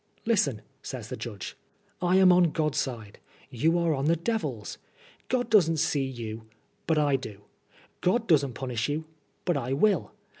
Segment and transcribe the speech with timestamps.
[0.25, 1.55] "Listen," says the judge.
[2.01, 3.19] "I am on God's side.
[3.51, 4.79] You are on the Devil's.
[5.27, 6.47] God doesn't see you,
[6.87, 7.41] but I do;
[8.01, 9.05] God doesn't punish you,
[9.45, 10.11] but I will.